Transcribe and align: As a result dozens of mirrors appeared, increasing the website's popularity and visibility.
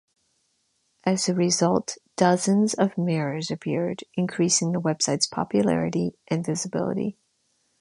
As 1.03 1.29
a 1.29 1.35
result 1.35 1.95
dozens 2.17 2.73
of 2.73 2.97
mirrors 2.97 3.51
appeared, 3.51 4.03
increasing 4.15 4.71
the 4.71 4.81
website's 4.81 5.27
popularity 5.27 6.17
and 6.27 6.43
visibility. 6.43 7.19